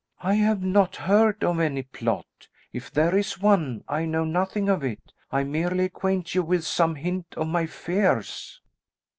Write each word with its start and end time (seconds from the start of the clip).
"I 0.23 0.33
have 0.33 0.63
not 0.63 0.95
heard 0.95 1.43
of 1.43 1.59
any 1.59 1.83
plot. 1.83 2.25
If 2.73 2.89
there 2.89 3.15
is 3.15 3.39
one 3.39 3.83
I 3.87 4.05
know 4.07 4.25
nothing 4.25 4.67
of 4.67 4.83
it. 4.83 5.13
I 5.31 5.43
merely 5.43 5.83
acquaint 5.83 6.33
you 6.33 6.41
with 6.41 6.63
some 6.65 6.95
hint 6.95 7.35
of 7.37 7.47
my 7.49 7.67
fears." 7.67 8.59